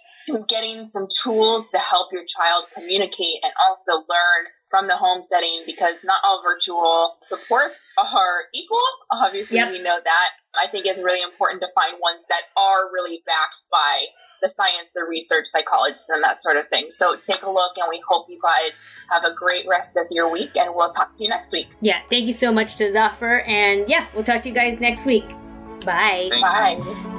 getting 0.46 0.88
some 0.92 1.08
tools 1.22 1.64
to 1.72 1.78
help 1.78 2.12
your 2.12 2.24
child 2.28 2.64
communicate 2.76 3.40
and 3.42 3.52
also 3.66 4.04
learn 4.12 4.44
from 4.74 4.88
the 4.88 4.96
home 4.96 5.22
setting 5.22 5.62
because 5.66 6.02
not 6.02 6.18
all 6.24 6.42
virtual 6.42 7.14
supports 7.22 7.92
are 7.96 8.50
equal 8.52 8.82
obviously 9.12 9.56
yep. 9.56 9.70
we 9.70 9.78
know 9.78 9.98
that 10.02 10.28
i 10.58 10.68
think 10.68 10.84
it's 10.84 11.00
really 11.00 11.22
important 11.22 11.60
to 11.62 11.68
find 11.76 11.94
ones 12.02 12.26
that 12.28 12.42
are 12.58 12.90
really 12.92 13.22
backed 13.24 13.62
by 13.70 14.02
the 14.42 14.48
science, 14.50 14.90
the 14.94 15.04
research, 15.08 15.46
psychologists, 15.46 16.10
and 16.10 16.22
that 16.22 16.42
sort 16.42 16.58
of 16.58 16.68
thing. 16.68 16.88
So 16.90 17.16
take 17.16 17.42
a 17.42 17.50
look, 17.50 17.78
and 17.78 17.86
we 17.88 18.02
hope 18.06 18.26
you 18.28 18.38
guys 18.42 18.76
have 19.10 19.24
a 19.24 19.32
great 19.34 19.66
rest 19.66 19.96
of 19.96 20.06
your 20.10 20.30
week, 20.30 20.50
and 20.56 20.74
we'll 20.74 20.90
talk 20.90 21.16
to 21.16 21.22
you 21.24 21.30
next 21.30 21.52
week. 21.52 21.68
Yeah, 21.80 22.00
thank 22.10 22.26
you 22.26 22.34
so 22.34 22.52
much 22.52 22.76
to 22.76 22.90
Zafer, 22.90 23.46
and 23.48 23.88
yeah, 23.88 24.06
we'll 24.14 24.24
talk 24.24 24.42
to 24.42 24.50
you 24.50 24.54
guys 24.54 24.78
next 24.80 25.06
week. 25.06 25.26
Bye. 25.86 26.26
Thank 26.28 26.42
Bye. 26.42 26.76
You. 26.76 27.13